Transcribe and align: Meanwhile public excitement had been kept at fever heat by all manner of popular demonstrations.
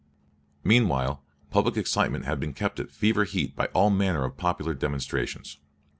Meanwhile 0.63 1.21
public 1.51 1.77
excitement 1.77 2.25
had 2.25 2.39
been 2.39 2.53
kept 2.55 2.79
at 2.79 2.89
fever 2.89 3.23
heat 3.23 3.55
by 3.55 3.67
all 3.67 3.91
manner 3.91 4.25
of 4.25 4.35
popular 4.35 4.73
demonstrations. 4.73 5.59